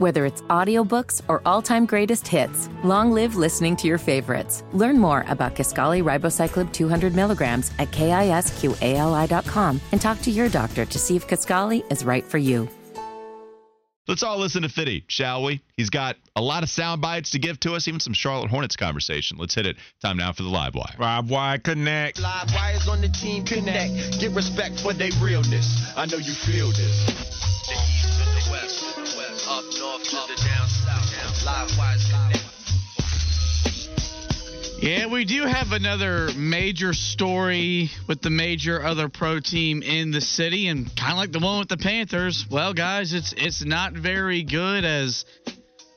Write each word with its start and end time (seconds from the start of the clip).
Whether 0.00 0.24
it's 0.24 0.40
audiobooks 0.48 1.20
or 1.28 1.42
all-time 1.44 1.84
greatest 1.84 2.26
hits, 2.26 2.70
long 2.82 3.12
live 3.12 3.36
listening 3.36 3.76
to 3.76 3.86
your 3.86 3.98
favorites. 3.98 4.64
Learn 4.72 4.98
more 4.98 5.26
about 5.28 5.54
Kisqali 5.54 6.02
Ribociclib 6.02 6.72
200 6.72 7.14
milligrams 7.14 7.70
at 7.78 7.90
kisqali.com 7.90 9.80
and 9.92 10.00
talk 10.00 10.22
to 10.22 10.30
your 10.30 10.48
doctor 10.48 10.86
to 10.86 10.98
see 10.98 11.16
if 11.16 11.28
Kisqali 11.28 11.84
is 11.92 12.02
right 12.02 12.24
for 12.24 12.38
you. 12.38 12.66
Let's 14.08 14.22
all 14.22 14.38
listen 14.38 14.62
to 14.62 14.70
Fitty, 14.70 15.04
shall 15.06 15.44
we? 15.44 15.60
He's 15.76 15.90
got 15.90 16.16
a 16.34 16.40
lot 16.40 16.62
of 16.62 16.70
sound 16.70 17.02
bites 17.02 17.32
to 17.32 17.38
give 17.38 17.60
to 17.60 17.74
us, 17.74 17.86
even 17.86 18.00
some 18.00 18.14
Charlotte 18.14 18.48
Hornets 18.48 18.76
conversation. 18.76 19.36
Let's 19.36 19.54
hit 19.54 19.66
it. 19.66 19.76
Time 20.00 20.16
now 20.16 20.32
for 20.32 20.44
the 20.44 20.48
live 20.48 20.74
wire. 20.74 20.94
Live 20.98 21.28
wire 21.28 21.58
connect. 21.58 22.18
Live 22.18 22.48
wires 22.54 22.88
on 22.88 23.02
the 23.02 23.10
team 23.10 23.44
connect. 23.44 24.18
Get 24.18 24.32
respect 24.34 24.80
for 24.80 24.94
their 24.94 25.10
realness. 25.22 25.92
I 25.94 26.06
know 26.06 26.16
you 26.16 26.32
feel 26.32 26.68
this. 26.70 27.50
Yeah, 34.82 35.08
we 35.08 35.26
do 35.26 35.44
have 35.44 35.72
another 35.72 36.30
major 36.34 36.94
story 36.94 37.90
with 38.08 38.22
the 38.22 38.30
major 38.30 38.82
other 38.82 39.10
pro 39.10 39.38
team 39.38 39.82
in 39.82 40.10
the 40.10 40.22
city, 40.22 40.68
and 40.68 40.86
kind 40.96 41.12
of 41.12 41.18
like 41.18 41.32
the 41.32 41.38
one 41.38 41.58
with 41.58 41.68
the 41.68 41.76
Panthers. 41.76 42.46
Well, 42.50 42.72
guys, 42.72 43.12
it's 43.12 43.34
it's 43.36 43.62
not 43.62 43.92
very 43.92 44.42
good 44.42 44.86
as 44.86 45.26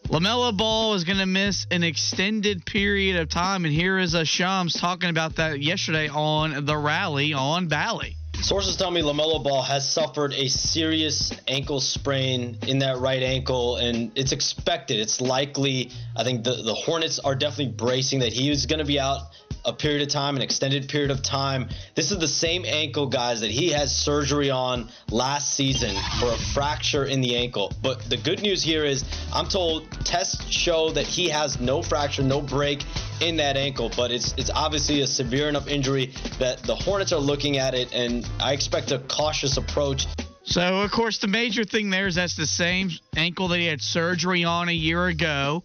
LaMelo 0.10 0.58
Ball 0.58 0.96
is 0.96 1.06
going 1.06 1.20
to 1.20 1.26
miss 1.26 1.66
an 1.72 1.82
extended 1.82 2.66
period 2.66 3.22
of 3.22 3.30
time, 3.30 3.64
and 3.64 3.74
here 3.74 3.98
is 3.98 4.16
a 4.16 4.26
Shams 4.26 4.80
talking 4.80 5.10
about 5.10 5.38
that 5.38 5.62
yesterday 5.62 6.10
on 6.10 6.66
the 6.66 6.78
rally 6.78 7.34
on 7.34 7.70
Bally. 7.70 8.18
Sources 8.44 8.76
tell 8.76 8.92
me 8.92 9.02
LaMelo 9.02 9.42
Ball 9.42 9.62
has 9.62 9.90
suffered 9.90 10.34
a 10.34 10.50
serious 10.50 11.32
ankle 11.48 11.80
sprain 11.80 12.58
in 12.68 12.80
that 12.80 12.98
right 12.98 13.24
ankle, 13.24 13.78
and 13.78 14.12
it's 14.16 14.34
expected. 14.34 15.00
It's 15.00 15.22
likely. 15.22 15.92
I 16.14 16.26
think 16.26 16.44
the, 16.44 16.62
the 16.62 16.74
Hornets 16.74 17.20
are 17.20 17.36
definitely 17.36 17.74
bracing 17.74 18.20
that 18.20 18.34
he 18.34 18.52
is 18.52 18.66
going 18.66 18.80
to 18.80 18.86
be 18.86 19.00
out 19.00 19.22
a 19.64 19.72
period 19.72 20.02
of 20.02 20.10
time, 20.10 20.36
an 20.36 20.42
extended 20.42 20.90
period 20.90 21.10
of 21.10 21.24
time. 21.24 21.70
This 21.96 22.12
is 22.12 22.20
the 22.20 22.28
same 22.28 22.66
ankle, 22.66 23.08
guys, 23.08 23.40
that 23.40 23.50
he 23.50 23.70
has 23.70 23.96
surgery 23.96 24.52
on 24.52 24.90
last 25.10 25.54
season 25.54 25.96
for 26.20 26.34
a 26.34 26.38
fracture 26.38 27.06
in 27.06 27.22
the 27.22 27.38
ankle. 27.38 27.72
But 27.82 28.02
the 28.10 28.18
good 28.18 28.42
news 28.42 28.62
here 28.62 28.84
is 28.84 29.06
I'm 29.34 29.48
told 29.48 29.90
tests 30.04 30.52
show 30.52 30.90
that 30.92 31.06
he 31.06 31.30
has 31.30 31.62
no 31.62 31.82
fracture, 31.82 32.24
no 32.24 32.42
break 32.42 32.84
in 33.24 33.38
that 33.38 33.56
ankle, 33.58 33.90
but 33.96 34.12
it's 34.12 34.34
it's 34.38 34.50
obviously 34.54 35.02
a 35.02 35.08
severe 35.08 35.48
enough 35.50 35.68
injury 35.68 36.14
that 36.40 36.62
the 36.64 36.76
Hornets 36.76 37.14
are 37.14 37.20
looking 37.20 37.58
at 37.58 37.74
it, 37.74 37.94
and 37.94 38.28
I 38.40 38.54
expect 38.54 38.92
a 38.92 39.00
cautious 39.00 39.58
approach. 39.58 40.08
So, 40.44 40.82
of 40.82 40.92
course, 40.92 41.20
the 41.20 41.28
major 41.28 41.64
thing 41.64 41.90
there 41.90 42.08
is 42.08 42.16
that's 42.16 42.36
the 42.36 42.46
same 42.46 42.92
ankle 43.16 43.48
that 43.48 43.60
he 43.60 43.66
had 43.66 43.82
surgery 43.82 44.44
on 44.44 44.68
a 44.68 44.74
year 44.74 45.08
ago, 45.08 45.64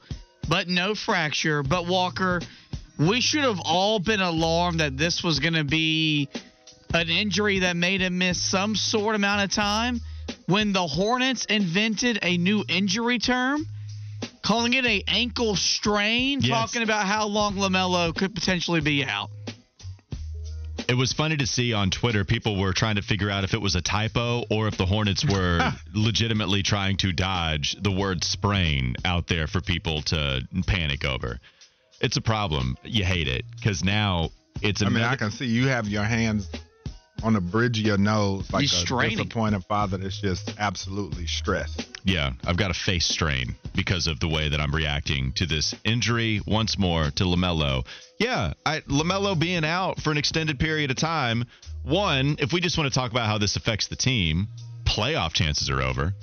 but 0.49 0.69
no 0.69 0.95
fracture. 0.95 1.65
But 1.65 1.87
Walker, 1.87 2.41
we 2.97 3.21
should 3.21 3.43
have 3.43 3.61
all 3.65 3.99
been 3.99 4.21
alarmed 4.21 4.79
that 4.81 4.97
this 4.97 5.25
was 5.25 5.41
going 5.41 5.55
to 5.55 5.65
be 5.65 6.29
an 6.95 7.09
injury 7.09 7.61
that 7.61 7.77
made 7.77 8.01
him 8.01 8.19
miss 8.19 8.41
some 8.41 8.77
sort 8.77 9.17
amount 9.17 9.43
of 9.43 9.51
time 9.51 10.01
when 10.47 10.73
the 10.73 10.87
Hornets 10.87 11.45
invented 11.47 12.21
a 12.23 12.39
new 12.39 12.65
injury 12.69 13.19
term 13.19 13.67
calling 14.49 14.73
it 14.73 14.87
a 14.87 15.05
ankle 15.09 15.55
strain, 15.57 16.41
Yes. 16.41 16.51
talking 16.51 16.83
about 16.83 17.07
how 17.07 17.27
long 17.27 17.57
LaMelo 17.57 18.17
could 18.17 18.35
potentially 18.35 18.81
be 18.81 19.05
out. 19.05 19.29
It 20.89 20.95
was 20.95 21.13
funny 21.13 21.37
to 21.37 21.47
see 21.47 21.75
on 21.75 21.91
Twitter 21.91 22.25
people 22.25 22.57
were 22.57 22.73
trying 22.73 22.97
to 22.97 23.03
figure 23.03 23.29
out 23.29 23.45
if 23.45 23.53
it 23.53 23.61
was 23.61 23.75
a 23.75 23.83
typo 23.83 24.45
or 24.51 24.67
if 24.67 24.79
the 24.79 24.87
Hornets 24.87 25.23
were 25.23 25.61
legitimately 25.95 26.63
trying 26.63 26.97
to 26.99 27.13
dodge 27.13 27.77
the 27.83 27.93
word 27.93 28.25
sprain 28.25 28.95
out 29.05 29.27
there 29.27 29.47
for 29.47 29.61
people 29.61 30.01
to 30.03 30.41
panic 30.67 31.05
over. 31.05 31.39
It's 32.01 32.17
a 32.17 32.23
problem. 32.23 32.79
You 32.85 33.05
hate 33.05 33.29
it 33.29 33.45
because 33.55 33.85
now 33.85 34.31
it's 34.63 34.81
a 34.81 34.87
I 34.87 34.89
mean, 34.89 35.05
I 35.05 35.17
can 35.17 35.31
see 35.31 35.45
you 35.45 35.69
have 35.69 35.89
your 35.89 36.05
hands 36.05 36.49
on 37.23 37.35
the 37.35 37.41
bridge 37.43 37.79
of 37.81 37.85
your 37.85 37.99
nose 37.99 38.51
like 38.51 38.63
He's 38.63 38.73
a 38.73 38.77
straining. 38.77 39.19
disappointed 39.19 39.65
father 39.65 39.99
that's 39.99 40.23
just 40.23 40.55
absolutely 40.59 41.27
stressed. 41.27 41.87
Yeah, 42.09 42.31
I've 42.47 42.57
got 42.57 42.71
a 42.71 42.75
face 42.75 43.07
strain 43.07 43.55
because 43.75 44.07
of 44.07 44.19
the 44.19 44.29
way 44.29 44.49
that 44.49 44.63
I'm 44.63 44.75
reacting 44.75 45.35
to 45.35 45.45
this 45.45 45.75
injury 45.85 46.41
once 46.47 46.79
more 46.79 47.11
to 47.11 47.25
LaMelo. 47.25 47.85
Yeah, 48.19 48.55
I, 48.65 48.81
LaMelo 48.81 49.39
being 49.39 49.63
out 49.63 50.01
for 50.01 50.11
an 50.11 50.17
extended 50.17 50.59
period 50.59 50.91
of 50.91 50.97
time. 50.97 51.45
One, 51.83 52.37
if 52.39 52.51
we 52.51 52.63
just 52.63 52.79
want 52.79 52.91
to 52.91 52.99
talk 52.99 53.11
about 53.11 53.27
how 53.27 53.37
this 53.37 53.57
affects 53.57 53.89
the 53.89 53.97
team, 53.97 54.49
playoff 54.87 55.35
chances 55.35 55.69
are 55.69 55.83
over. 55.83 56.15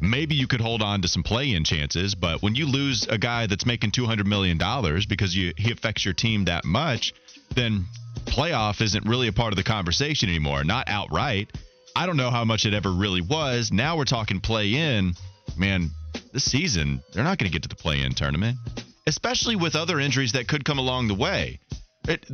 Maybe 0.00 0.36
you 0.36 0.46
could 0.46 0.60
hold 0.60 0.80
on 0.80 1.02
to 1.02 1.08
some 1.08 1.24
play-in 1.24 1.64
chances, 1.64 2.14
but 2.14 2.40
when 2.40 2.54
you 2.54 2.66
lose 2.66 3.04
a 3.08 3.18
guy 3.18 3.48
that's 3.48 3.66
making 3.66 3.90
200 3.90 4.28
million 4.28 4.58
dollars 4.58 5.06
because 5.06 5.34
you 5.34 5.54
he 5.56 5.72
affects 5.72 6.04
your 6.04 6.14
team 6.14 6.44
that 6.44 6.64
much, 6.64 7.14
then 7.56 7.86
playoff 8.26 8.80
isn't 8.80 9.06
really 9.06 9.26
a 9.26 9.32
part 9.32 9.52
of 9.52 9.56
the 9.56 9.64
conversation 9.64 10.28
anymore. 10.28 10.62
Not 10.62 10.88
outright. 10.88 11.50
I 11.96 12.06
don't 12.06 12.16
know 12.16 12.30
how 12.30 12.44
much 12.44 12.66
it 12.66 12.74
ever 12.74 12.90
really 12.90 13.20
was. 13.20 13.70
Now 13.72 13.96
we're 13.96 14.04
talking 14.04 14.40
play 14.40 14.74
in. 14.74 15.14
Man, 15.56 15.90
this 16.32 16.44
season, 16.44 17.00
they're 17.12 17.22
not 17.22 17.38
going 17.38 17.50
to 17.50 17.52
get 17.52 17.62
to 17.62 17.68
the 17.68 17.76
play 17.76 18.00
in 18.00 18.12
tournament, 18.14 18.58
especially 19.06 19.54
with 19.54 19.76
other 19.76 20.00
injuries 20.00 20.32
that 20.32 20.48
could 20.48 20.64
come 20.64 20.78
along 20.78 21.06
the 21.08 21.14
way. 21.14 21.60
It, 22.08 22.26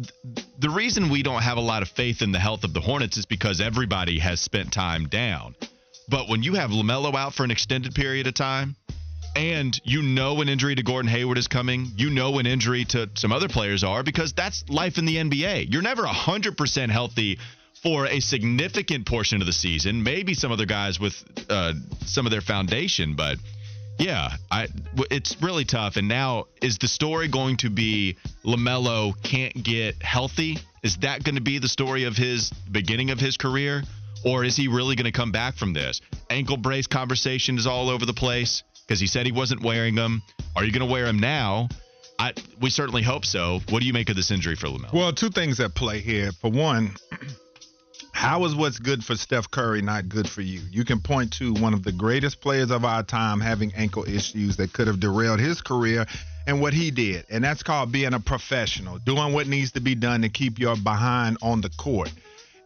the 0.59 0.71
reason 0.71 1.11
we 1.11 1.23
don't 1.23 1.43
have 1.43 1.59
a 1.59 1.63
lot 1.63 1.83
of 1.83 1.89
faith 1.89 2.23
in 2.23 2.33
the 2.33 2.39
health 2.39 2.65
of 2.65 2.73
the 2.73 2.81
Hornets 2.81 3.19
is 3.19 3.27
because 3.27 3.61
everybody 3.61 4.19
has 4.19 4.41
spent 4.41 4.73
time 4.73 5.07
down. 5.09 5.55
But 6.09 6.29
when 6.29 6.43
you 6.43 6.55
have 6.55 6.71
LaMelo 6.71 7.15
out 7.15 7.35
for 7.35 7.45
an 7.45 7.51
extended 7.51 7.95
period 7.95 8.27
of 8.27 8.35
time, 8.35 8.77
and 9.37 9.79
you 9.85 10.03
know 10.03 10.41
an 10.41 10.49
injury 10.49 10.75
to 10.75 10.83
Gordon 10.83 11.11
Hayward 11.11 11.39
is 11.39 11.47
coming, 11.47 11.87
you 11.97 12.11
know 12.11 12.39
an 12.39 12.47
injury 12.47 12.85
to 12.87 13.11
some 13.15 13.31
other 13.31 13.49
players 13.49 13.85
are 13.85 14.03
because 14.03 14.33
that's 14.33 14.69
life 14.69 14.99
in 14.99 15.05
the 15.05 15.17
NBA. 15.17 15.73
You're 15.73 15.83
never 15.83 16.03
100% 16.03 16.91
healthy 16.91 17.39
for 17.83 18.07
a 18.07 18.21
significant 18.21 19.07
portion 19.07 19.41
of 19.41 19.47
the 19.47 19.53
season. 19.53 20.03
Maybe 20.03 20.35
some 20.35 20.53
other 20.53 20.67
guys 20.67 21.01
with 21.01 21.23
uh, 21.49 21.73
some 22.05 22.27
of 22.27 22.33
their 22.33 22.41
foundation, 22.41 23.17
but 23.17 23.39
yeah, 23.99 24.37
I 24.51 24.69
it's 25.11 25.41
really 25.43 25.65
tough. 25.65 25.97
And 25.97 26.09
now 26.09 26.47
is 26.63 26.79
the 26.79 26.89
story 26.89 27.29
going 27.29 27.59
to 27.59 27.71
be 27.71 28.17
Lamelo 28.45 29.15
can't 29.23 29.63
get 29.63 30.03
healthy? 30.03 30.59
Is 30.83 30.97
that 30.99 31.23
going 31.23 31.35
to 31.35 31.43
be 31.43 31.59
the 31.59 31.69
story 31.69 32.05
of 32.05 32.17
his 32.17 32.51
beginning 32.71 33.11
of 33.11 33.21
his 33.21 33.37
career, 33.37 33.83
or 34.25 34.45
is 34.45 34.57
he 34.57 34.69
really 34.69 34.97
going 34.97 35.11
to 35.11 35.13
come 35.13 35.33
back 35.33 35.57
from 35.57 35.75
this? 35.75 36.01
Ankle 36.31 36.57
brace 36.57 36.87
conversation 36.87 37.59
is 37.59 37.67
all 37.67 37.91
over 37.91 38.07
the 38.07 38.15
place 38.15 38.63
because 38.87 39.01
he 39.01 39.07
said 39.07 39.27
he 39.27 39.33
wasn't 39.33 39.63
wearing 39.63 39.95
them. 39.95 40.23
Are 40.57 40.65
you 40.65 40.73
going 40.73 40.87
to 40.87 40.93
wear 40.93 41.05
them 41.05 41.19
now? 41.19 41.69
I 42.19 42.35
we 42.61 42.69
certainly 42.71 43.03
hope 43.03 43.25
so. 43.25 43.61
What 43.71 43.81
do 43.81 43.87
you 43.87 43.93
make 43.93 44.11
of 44.11 44.17
this 44.17 44.31
injury 44.31 44.55
for 44.55 44.69
Lamelo? 44.69 44.93
Well, 44.93 45.13
two 45.13 45.31
things 45.31 45.61
at 45.61 45.75
play 45.75 46.01
here. 46.01 46.33
For 46.33 46.51
one, 46.51 46.95
how 48.21 48.45
is 48.45 48.55
what's 48.55 48.79
good 48.79 49.03
for 49.03 49.17
Steph 49.17 49.51
Curry 49.51 49.81
not 49.81 50.11
good 50.11 50.29
for 50.29 50.43
you? 50.43 50.61
You 50.71 50.85
can 50.85 51.01
point 51.01 51.33
to 51.39 51.55
one 51.55 51.73
of 51.73 51.83
the 51.83 51.91
greatest 51.91 52.43
players 52.43 52.71
of 52.71 52.85
our 52.85 53.03
time 53.03 53.41
having 53.41 53.73
ankle 53.75 54.07
issues 54.07 54.59
that 54.59 54.75
could 54.75 54.89
have 54.89 55.01
derailed 55.01 55.41
his 55.41 55.63
career 55.63 56.05
and 56.47 56.61
what 56.61 56.75
he 56.75 56.91
did. 56.91 57.25
And 57.31 57.43
that's 57.43 57.63
called 57.63 57.93
being 57.93 58.13
a 58.13 58.21
professional, 58.21 58.99
doing 58.99 59.33
what 59.33 59.47
needs 59.47 59.73
to 59.73 59.81
be 59.81 59.95
done 59.95 60.21
to 60.21 60.29
keep 60.29 60.59
your 60.59 60.77
behind 60.77 61.39
on 61.41 61.63
the 61.63 61.71
court. 61.71 62.13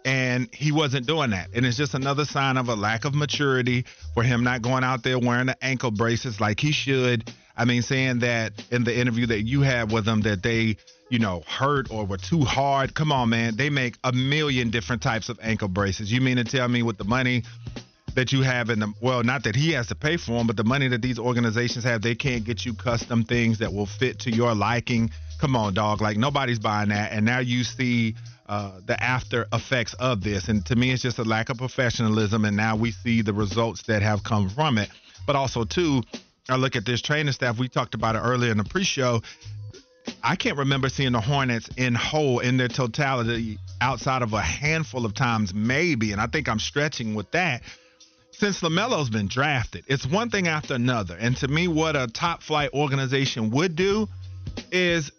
And 0.05 0.53
he 0.53 0.73
wasn't 0.73 1.07
doing 1.07 1.31
that. 1.31 1.51
And 1.55 1.65
it's 1.65 1.77
just 1.77 1.95
another 1.95 2.25
sign 2.25 2.57
of 2.57 2.69
a 2.69 2.75
lack 2.75 3.05
of 3.05 3.15
maturity 3.15 3.85
for 4.13 4.25
him 4.25 4.43
not 4.43 4.61
going 4.61 4.83
out 4.83 5.05
there 5.05 5.21
wearing 5.21 5.47
the 5.47 5.65
ankle 5.65 5.93
braces 5.93 6.41
like 6.41 6.59
he 6.59 6.73
should. 6.73 7.33
I 7.57 7.65
mean, 7.65 7.83
saying 7.83 8.19
that 8.19 8.55
in 8.73 8.83
the 8.83 8.99
interview 8.99 9.27
that 9.27 9.43
you 9.43 9.61
had 9.61 9.93
with 9.93 10.05
him 10.05 10.23
that 10.23 10.43
they, 10.43 10.79
you 11.15 11.21
know, 11.21 11.45
hurt 11.47 11.93
or 11.93 12.05
were 12.05 12.17
too 12.17 12.41
hard. 12.41 12.93
Come 12.93 13.13
on, 13.13 13.29
man. 13.29 13.55
They 13.55 13.71
make 13.71 13.95
a 14.03 14.11
million 14.11 14.71
different 14.71 15.01
types 15.01 15.29
of 15.29 15.39
ankle 15.41 15.69
braces. 15.69 16.11
You 16.11 16.21
mean 16.21 16.39
to 16.39 16.45
tell 16.45 16.67
me 16.67 16.83
with 16.83 16.99
the 16.99 17.05
money 17.05 17.45
that 18.17 18.33
you 18.33 18.43
have 18.43 18.69
in 18.69 18.81
the 18.81 18.93
well, 19.01 19.23
not 19.23 19.45
that 19.45 19.55
he 19.55 19.71
has 19.71 19.87
to 19.87 19.95
pay 19.95 20.17
for 20.17 20.33
them, 20.33 20.49
but 20.49 20.57
the 20.57 20.65
money 20.65 20.89
that 20.89 21.03
these 21.03 21.21
organizations 21.21 21.85
have, 21.85 22.03
they 22.03 22.17
can't 22.17 22.43
get 22.43 22.67
you 22.67 22.75
custom 22.75 23.23
things 23.23 23.61
that 23.61 23.73
will 23.73 23.87
fit 23.87 24.19
to 24.21 24.33
your 24.33 24.57
liking. 24.57 25.09
Come 25.41 25.55
on, 25.55 25.75
dog. 25.75 26.01
Like 26.01 26.17
nobody's 26.17 26.59
buying 26.59 26.89
that. 26.89 27.13
And 27.13 27.25
now 27.25 27.39
you 27.39 27.63
see 27.63 28.17
uh, 28.49 28.81
the 28.85 29.01
after 29.01 29.47
effects 29.53 29.95
of 30.01 30.21
this. 30.21 30.49
And 30.49 30.67
to 30.67 30.75
me, 30.75 30.91
it's 30.91 31.03
just 31.03 31.21
a 31.21 31.25
lack 31.25 31.49
of 31.49 31.59
professionalism. 31.59 32.45
And 32.45 32.57
now 32.57 32.75
we 32.75 32.91
see 32.91 33.23
the 33.23 33.33
results 33.33 33.85
that 33.85 34.03
have 34.03 34.25
come 34.25 34.51
from 34.51 34.79
it. 34.79 34.89
But 35.29 35.37
also, 35.37 35.63
too, 35.63 36.03
I 36.49 36.57
look 36.57 36.75
at 36.75 36.85
this 36.85 37.01
training 37.01 37.35
staff. 37.35 37.57
We 37.57 37.69
talked 37.69 37.95
about 37.95 38.17
it 38.17 38.19
earlier 38.19 38.51
in 38.51 38.59
the 38.59 38.65
pre-show. 38.65 39.23
I 40.25 40.37
can't 40.37 40.57
remember 40.57 40.89
seeing 40.89 41.13
the 41.13 41.21
Hornets 41.21 41.69
in 41.77 41.95
whole 41.95 42.39
in 42.39 42.57
their 42.57 42.69
totality 42.69 43.59
outside 43.83 44.23
of 44.23 44.33
a 44.33 44.41
handful 44.41 45.05
of 45.05 45.13
times, 45.13 45.53
maybe. 45.53 46.13
And 46.13 46.21
I 46.21 46.27
think 46.27 46.49
I'm 46.49 46.59
stretching 46.59 47.15
with 47.15 47.31
that. 47.33 47.63
Since 48.31 48.63
LaMelo's 48.63 49.11
been 49.11 49.29
drafted, 49.29 49.85
it's 49.87 50.07
one 50.07 50.31
thing 50.31 50.49
after 50.49 50.75
another. 50.75 51.17
And 51.21 51.37
to 51.37 51.49
me, 51.49 51.69
what 51.69 51.95
a 51.95 52.07
top 52.07 52.43
flight 52.43 52.71
organization 52.73 53.51
would 53.51 53.77
do 53.77 54.09
is, 54.73 55.13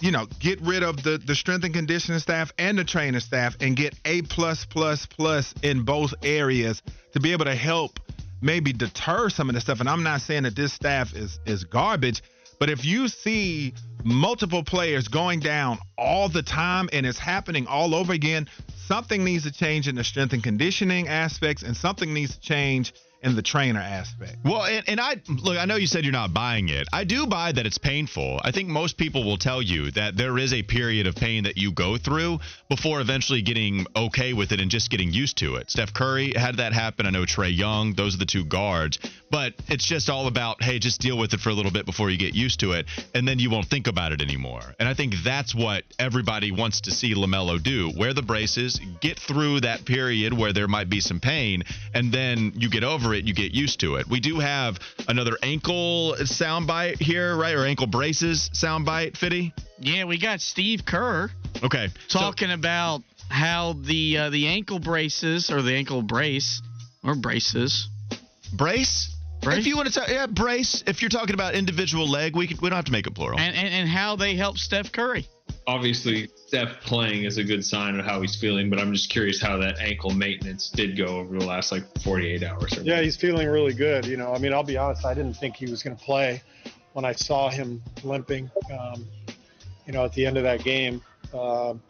you 0.00 0.10
know, 0.10 0.26
get 0.40 0.60
rid 0.60 0.82
of 0.82 1.02
the, 1.04 1.18
the 1.18 1.36
strength 1.36 1.64
and 1.64 1.72
conditioning 1.72 2.18
staff 2.18 2.52
and 2.58 2.76
the 2.76 2.84
training 2.84 3.20
staff 3.20 3.56
and 3.60 3.76
get 3.76 3.94
A 4.04 4.22
plus 4.22 4.64
plus 4.64 5.06
plus 5.06 5.54
in 5.62 5.84
both 5.84 6.12
areas 6.24 6.82
to 7.12 7.20
be 7.20 7.32
able 7.32 7.44
to 7.44 7.54
help 7.54 8.00
maybe 8.42 8.72
deter 8.72 9.28
some 9.30 9.48
of 9.48 9.54
the 9.54 9.60
stuff. 9.60 9.78
And 9.78 9.88
I'm 9.88 10.02
not 10.02 10.20
saying 10.22 10.42
that 10.42 10.56
this 10.56 10.72
staff 10.72 11.14
is 11.14 11.38
is 11.46 11.64
garbage, 11.64 12.20
but 12.58 12.70
if 12.70 12.84
you 12.84 13.08
see 13.08 13.74
multiple 14.04 14.62
players 14.64 15.08
going 15.08 15.40
down 15.40 15.78
all 15.96 16.28
the 16.28 16.42
time 16.42 16.88
and 16.92 17.06
it's 17.06 17.18
happening 17.18 17.66
all 17.66 17.94
over 17.94 18.12
again, 18.12 18.48
something 18.86 19.24
needs 19.24 19.44
to 19.44 19.52
change 19.52 19.88
in 19.88 19.94
the 19.94 20.04
strength 20.04 20.32
and 20.32 20.42
conditioning 20.42 21.08
aspects, 21.08 21.62
and 21.62 21.76
something 21.76 22.12
needs 22.12 22.34
to 22.36 22.40
change 22.40 22.92
in 23.22 23.36
the 23.36 23.42
trainer 23.42 23.80
aspect. 23.80 24.36
Well, 24.44 24.64
and, 24.64 24.88
and 24.88 25.00
I 25.00 25.16
look, 25.28 25.58
I 25.58 25.64
know 25.64 25.76
you 25.76 25.86
said 25.86 26.04
you're 26.04 26.12
not 26.12 26.34
buying 26.34 26.68
it. 26.68 26.88
I 26.92 27.04
do 27.04 27.26
buy 27.26 27.52
that 27.52 27.66
it's 27.66 27.78
painful. 27.78 28.40
I 28.42 28.50
think 28.50 28.68
most 28.68 28.96
people 28.96 29.24
will 29.24 29.36
tell 29.36 29.62
you 29.62 29.90
that 29.92 30.16
there 30.16 30.38
is 30.38 30.52
a 30.52 30.62
period 30.62 31.06
of 31.06 31.14
pain 31.14 31.44
that 31.44 31.56
you 31.56 31.72
go 31.72 31.96
through 31.96 32.40
before 32.68 33.00
eventually 33.00 33.42
getting 33.42 33.86
okay 33.94 34.32
with 34.32 34.52
it 34.52 34.60
and 34.60 34.70
just 34.70 34.90
getting 34.90 35.12
used 35.12 35.38
to 35.38 35.56
it. 35.56 35.70
Steph 35.70 35.94
Curry 35.94 36.32
had 36.36 36.56
that 36.56 36.72
happen. 36.72 37.06
I 37.06 37.10
know 37.10 37.24
Trae 37.24 37.56
Young, 37.56 37.94
those 37.94 38.14
are 38.14 38.18
the 38.18 38.26
two 38.26 38.44
guards. 38.44 38.98
But 39.30 39.54
it's 39.68 39.86
just 39.86 40.10
all 40.10 40.26
about, 40.26 40.62
hey, 40.62 40.78
just 40.78 41.00
deal 41.00 41.16
with 41.16 41.32
it 41.32 41.40
for 41.40 41.48
a 41.48 41.54
little 41.54 41.70
bit 41.70 41.86
before 41.86 42.10
you 42.10 42.18
get 42.18 42.34
used 42.34 42.60
to 42.60 42.72
it, 42.72 42.86
and 43.14 43.26
then 43.26 43.38
you 43.38 43.48
won't 43.48 43.66
think 43.66 43.86
about 43.86 44.12
it 44.12 44.20
anymore. 44.20 44.74
And 44.78 44.86
I 44.86 44.92
think 44.92 45.14
that's 45.24 45.54
what 45.54 45.84
everybody 45.98 46.52
wants 46.52 46.82
to 46.82 46.90
see 46.90 47.14
LaMelo 47.14 47.62
do. 47.62 47.90
Wear 47.96 48.12
the 48.12 48.20
braces, 48.20 48.78
get 49.00 49.18
through 49.18 49.60
that 49.60 49.86
period 49.86 50.36
where 50.36 50.52
there 50.52 50.68
might 50.68 50.90
be 50.90 51.00
some 51.00 51.18
pain, 51.18 51.62
and 51.94 52.12
then 52.12 52.52
you 52.56 52.68
get 52.68 52.84
over 52.84 53.11
it, 53.14 53.24
you 53.24 53.34
get 53.34 53.52
used 53.54 53.80
to 53.80 53.96
it. 53.96 54.06
We 54.08 54.20
do 54.20 54.38
have 54.38 54.78
another 55.08 55.36
ankle 55.42 56.14
soundbite 56.20 57.00
here, 57.00 57.36
right? 57.36 57.54
Or 57.54 57.64
ankle 57.66 57.86
braces 57.86 58.50
soundbite, 58.54 59.16
Fitty? 59.16 59.52
Yeah, 59.78 60.04
we 60.04 60.18
got 60.18 60.40
Steve 60.40 60.84
Kerr 60.84 61.30
Okay. 61.62 61.88
so- 62.08 62.18
talking 62.18 62.50
about 62.50 63.02
how 63.28 63.72
the 63.74 64.18
uh, 64.18 64.30
the 64.30 64.46
ankle 64.48 64.78
braces 64.78 65.50
or 65.50 65.62
the 65.62 65.74
ankle 65.74 66.02
brace 66.02 66.60
or 67.02 67.14
braces. 67.14 67.88
brace? 68.52 69.08
Brace? 69.40 69.58
If 69.58 69.66
you 69.66 69.76
want 69.76 69.88
to 69.88 69.94
talk, 69.94 70.08
yeah, 70.08 70.26
brace. 70.26 70.84
If 70.86 71.02
you're 71.02 71.08
talking 71.08 71.34
about 71.34 71.54
individual 71.54 72.08
leg, 72.08 72.36
we 72.36 72.46
can, 72.46 72.58
we 72.62 72.68
don't 72.68 72.76
have 72.76 72.84
to 72.84 72.92
make 72.92 73.06
it 73.08 73.14
plural. 73.14 73.40
And, 73.40 73.56
and, 73.56 73.68
and 73.74 73.88
how 73.88 74.14
they 74.16 74.36
help 74.36 74.56
Steph 74.56 74.92
Curry. 74.92 75.26
obviously 75.66 76.28
Steph 76.52 76.82
playing 76.82 77.24
is 77.24 77.38
a 77.38 77.44
good 77.44 77.64
sign 77.64 77.98
of 77.98 78.04
how 78.04 78.20
he's 78.20 78.36
feeling, 78.36 78.68
but 78.68 78.78
I'm 78.78 78.92
just 78.92 79.08
curious 79.08 79.40
how 79.40 79.56
that 79.56 79.78
ankle 79.78 80.10
maintenance 80.10 80.68
did 80.68 80.98
go 80.98 81.06
over 81.06 81.38
the 81.38 81.46
last 81.46 81.72
like 81.72 81.82
48 82.02 82.42
hours. 82.42 82.76
Or 82.76 82.82
Yeah, 82.82 83.00
he's 83.00 83.16
feeling 83.16 83.48
really 83.48 83.72
good. 83.72 84.04
You 84.04 84.18
know, 84.18 84.34
I 84.34 84.38
mean, 84.38 84.52
I'll 84.52 84.62
be 84.62 84.76
honest, 84.76 85.06
I 85.06 85.14
didn't 85.14 85.32
think 85.32 85.56
he 85.56 85.64
was 85.64 85.82
going 85.82 85.96
to 85.96 86.04
play 86.04 86.42
when 86.92 87.06
I 87.06 87.12
saw 87.12 87.48
him 87.48 87.82
limping, 88.04 88.50
um, 88.70 89.06
you 89.86 89.94
know, 89.94 90.04
at 90.04 90.12
the 90.12 90.26
end 90.26 90.36
of 90.36 90.42
that 90.42 90.62
game. 90.62 91.00
Um 91.32 91.80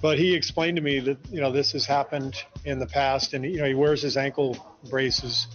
but 0.00 0.20
he 0.20 0.36
explained 0.36 0.76
to 0.76 0.82
me 0.82 1.00
that, 1.00 1.18
you 1.28 1.40
know, 1.40 1.50
this 1.50 1.72
has 1.72 1.84
happened 1.84 2.36
in 2.64 2.78
the 2.78 2.86
past 2.86 3.34
and, 3.34 3.44
you 3.44 3.58
know, 3.58 3.66
he 3.66 3.74
wears 3.74 4.02
his 4.02 4.16
ankle 4.16 4.56
braces. 4.88 5.48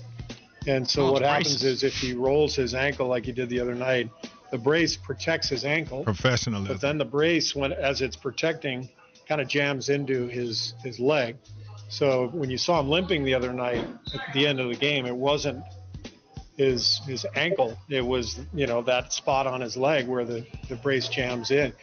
And 0.67 0.85
so 0.85 1.03
Oh, 1.03 1.11
what 1.13 1.21
it's 1.21 1.31
happens 1.31 1.63
is 1.63 1.83
if 1.83 1.93
he 1.93 2.11
rolls 2.11 2.53
his 2.53 2.73
ankle 2.73 3.07
like 3.07 3.25
he 3.25 3.31
did 3.31 3.47
the 3.47 3.61
other 3.61 3.75
night, 3.75 4.09
the 4.55 4.63
brace 4.63 4.95
protects 4.95 5.49
his 5.49 5.65
ankle. 5.65 6.05
Professionalism. 6.05 6.73
But 6.73 6.79
then 6.79 6.97
the 6.97 7.03
brace, 7.03 7.53
when 7.53 7.73
as 7.73 8.01
it's 8.01 8.15
protecting, 8.15 8.89
kind 9.27 9.41
of 9.41 9.49
jams 9.49 9.89
into 9.89 10.27
his 10.27 10.73
his 10.81 10.97
leg. 10.97 11.35
So 11.89 12.29
when 12.29 12.49
you 12.49 12.57
saw 12.57 12.79
him 12.79 12.87
limping 12.87 13.25
the 13.25 13.33
other 13.33 13.51
night 13.51 13.85
at 14.13 14.33
the 14.33 14.47
end 14.47 14.61
of 14.61 14.69
the 14.69 14.75
game, 14.75 15.05
it 15.05 15.15
wasn't 15.15 15.61
his 16.55 17.01
his 17.05 17.25
ankle. 17.35 17.77
It 17.89 18.05
was 18.05 18.39
you 18.53 18.65
know 18.65 18.81
that 18.83 19.11
spot 19.11 19.45
on 19.45 19.59
his 19.59 19.75
leg 19.75 20.07
where 20.07 20.23
the 20.23 20.45
the 20.69 20.77
brace 20.77 21.09
jams 21.09 21.51
in. 21.51 21.73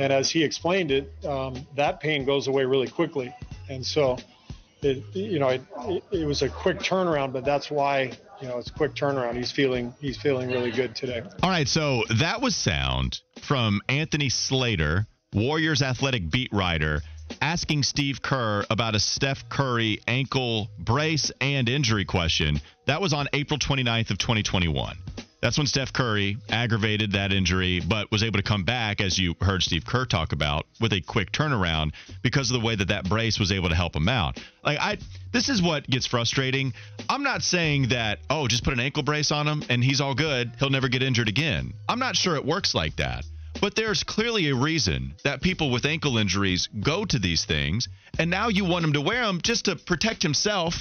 And 0.00 0.12
as 0.12 0.28
he 0.28 0.42
explained 0.42 0.90
it, 0.90 1.12
um, 1.24 1.66
that 1.76 2.00
pain 2.00 2.24
goes 2.24 2.48
away 2.48 2.64
really 2.64 2.88
quickly. 2.88 3.32
And 3.68 3.86
so, 3.86 4.18
it 4.82 5.04
you 5.14 5.38
know 5.38 5.50
it, 5.50 5.62
it, 5.82 6.02
it 6.10 6.24
was 6.24 6.42
a 6.42 6.48
quick 6.48 6.80
turnaround, 6.80 7.32
but 7.32 7.44
that's 7.44 7.70
why 7.70 8.10
you 8.40 8.48
know 8.48 8.58
it's 8.58 8.70
a 8.70 8.72
quick 8.72 8.94
turnaround. 8.94 9.36
He's 9.36 9.52
feeling 9.52 9.94
he's 10.00 10.16
feeling 10.16 10.48
really 10.48 10.70
good 10.70 10.94
today. 10.94 11.22
All 11.42 11.50
right, 11.50 11.68
so 11.68 12.04
that 12.18 12.40
was 12.40 12.54
sound 12.54 13.20
from 13.40 13.80
Anthony 13.88 14.28
Slater, 14.28 15.06
Warriors 15.32 15.82
athletic 15.82 16.30
beat 16.30 16.52
writer, 16.52 17.02
asking 17.40 17.82
Steve 17.82 18.22
Kerr 18.22 18.64
about 18.70 18.94
a 18.94 19.00
Steph 19.00 19.48
Curry 19.48 20.00
ankle 20.06 20.68
brace 20.78 21.30
and 21.40 21.68
injury 21.68 22.04
question. 22.04 22.60
That 22.86 23.00
was 23.00 23.12
on 23.12 23.28
April 23.32 23.58
29th 23.58 24.10
of 24.10 24.18
2021. 24.18 24.96
That's 25.40 25.56
when 25.56 25.68
Steph 25.68 25.92
Curry 25.92 26.36
aggravated 26.48 27.12
that 27.12 27.32
injury, 27.32 27.80
but 27.80 28.10
was 28.10 28.24
able 28.24 28.38
to 28.38 28.42
come 28.42 28.64
back, 28.64 29.00
as 29.00 29.16
you 29.18 29.36
heard 29.40 29.62
Steve 29.62 29.86
Kerr 29.86 30.04
talk 30.04 30.32
about, 30.32 30.66
with 30.80 30.92
a 30.92 31.00
quick 31.00 31.30
turnaround 31.30 31.92
because 32.22 32.50
of 32.50 32.60
the 32.60 32.66
way 32.66 32.74
that 32.74 32.88
that 32.88 33.08
brace 33.08 33.38
was 33.38 33.52
able 33.52 33.68
to 33.68 33.76
help 33.76 33.94
him 33.94 34.08
out. 34.08 34.40
Like 34.64 34.78
I, 34.80 34.98
this 35.32 35.48
is 35.48 35.62
what 35.62 35.88
gets 35.88 36.06
frustrating. 36.06 36.72
I'm 37.08 37.22
not 37.22 37.42
saying 37.42 37.90
that 37.90 38.18
oh, 38.28 38.48
just 38.48 38.64
put 38.64 38.72
an 38.72 38.80
ankle 38.80 39.04
brace 39.04 39.30
on 39.30 39.46
him 39.46 39.62
and 39.68 39.82
he's 39.82 40.00
all 40.00 40.14
good. 40.14 40.50
He'll 40.58 40.70
never 40.70 40.88
get 40.88 41.04
injured 41.04 41.28
again. 41.28 41.72
I'm 41.88 42.00
not 42.00 42.16
sure 42.16 42.34
it 42.34 42.44
works 42.44 42.74
like 42.74 42.96
that. 42.96 43.24
But 43.60 43.76
there's 43.76 44.02
clearly 44.02 44.48
a 44.48 44.54
reason 44.54 45.14
that 45.24 45.40
people 45.40 45.70
with 45.70 45.84
ankle 45.84 46.18
injuries 46.18 46.68
go 46.80 47.04
to 47.04 47.18
these 47.18 47.44
things, 47.44 47.88
and 48.18 48.30
now 48.30 48.48
you 48.48 48.64
want 48.64 48.84
him 48.84 48.92
to 48.92 49.00
wear 49.00 49.24
them 49.24 49.40
just 49.42 49.66
to 49.66 49.76
protect 49.76 50.22
himself 50.22 50.74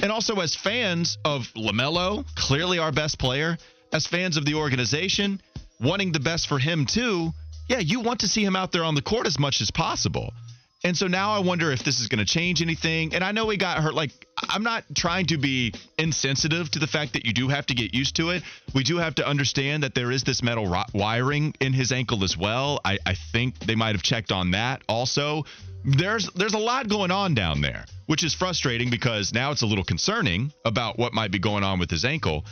and 0.00 0.10
also 0.10 0.40
as 0.40 0.54
fans 0.54 1.18
of 1.24 1.46
LaMelo, 1.56 2.24
clearly 2.34 2.78
our 2.78 2.92
best 2.92 3.18
player, 3.18 3.56
as 3.94 4.08
fans 4.08 4.36
of 4.36 4.44
the 4.44 4.54
organization, 4.54 5.40
wanting 5.80 6.10
the 6.10 6.18
best 6.20 6.48
for 6.48 6.58
him 6.58 6.84
too, 6.84 7.32
yeah, 7.68 7.78
you 7.78 8.00
want 8.00 8.20
to 8.20 8.28
see 8.28 8.44
him 8.44 8.56
out 8.56 8.72
there 8.72 8.84
on 8.84 8.96
the 8.96 9.00
court 9.00 9.26
as 9.26 9.38
much 9.38 9.60
as 9.60 9.70
possible. 9.70 10.34
And 10.84 10.94
so 10.94 11.06
now 11.06 11.32
I 11.32 11.38
wonder 11.38 11.72
if 11.72 11.82
this 11.82 11.98
is 11.98 12.08
going 12.08 12.18
to 12.18 12.30
change 12.30 12.60
anything. 12.60 13.14
And 13.14 13.24
I 13.24 13.32
know 13.32 13.48
he 13.48 13.56
got 13.56 13.78
hurt. 13.78 13.94
Like, 13.94 14.10
I'm 14.36 14.62
not 14.62 14.84
trying 14.94 15.26
to 15.26 15.38
be 15.38 15.72
insensitive 15.98 16.70
to 16.72 16.78
the 16.78 16.86
fact 16.86 17.14
that 17.14 17.24
you 17.24 17.32
do 17.32 17.48
have 17.48 17.64
to 17.66 17.74
get 17.74 17.94
used 17.94 18.16
to 18.16 18.30
it. 18.30 18.42
We 18.74 18.84
do 18.84 18.98
have 18.98 19.14
to 19.14 19.26
understand 19.26 19.82
that 19.82 19.94
there 19.94 20.10
is 20.10 20.24
this 20.24 20.42
metal 20.42 20.66
ri- 20.66 20.84
wiring 20.92 21.54
in 21.58 21.72
his 21.72 21.90
ankle 21.90 22.22
as 22.22 22.36
well. 22.36 22.80
I, 22.84 22.98
I 23.06 23.14
think 23.32 23.58
they 23.60 23.74
might 23.74 23.94
have 23.94 24.02
checked 24.02 24.30
on 24.30 24.50
that 24.50 24.82
also. 24.86 25.44
There's 25.86 26.30
there's 26.30 26.54
a 26.54 26.58
lot 26.58 26.88
going 26.88 27.10
on 27.10 27.34
down 27.34 27.60
there, 27.60 27.84
which 28.06 28.24
is 28.24 28.34
frustrating 28.34 28.90
because 28.90 29.34
now 29.34 29.52
it's 29.52 29.62
a 29.62 29.66
little 29.66 29.84
concerning 29.84 30.52
about 30.64 30.98
what 30.98 31.12
might 31.12 31.30
be 31.30 31.38
going 31.38 31.64
on 31.64 31.78
with 31.78 31.90
his 31.90 32.04
ankle. 32.04 32.44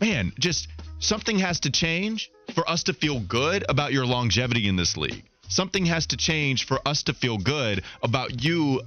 Man, 0.00 0.32
just 0.38 0.68
something 0.98 1.38
has 1.38 1.60
to 1.60 1.70
change 1.70 2.30
for 2.54 2.68
us 2.68 2.84
to 2.84 2.92
feel 2.92 3.20
good 3.20 3.64
about 3.68 3.92
your 3.92 4.06
longevity 4.06 4.68
in 4.68 4.76
this 4.76 4.96
league. 4.96 5.29
Something 5.50 5.86
has 5.86 6.06
to 6.06 6.16
change 6.16 6.66
for 6.66 6.78
us 6.86 7.02
to 7.04 7.12
feel 7.12 7.36
good 7.36 7.82
about 8.02 8.42
you 8.42 8.82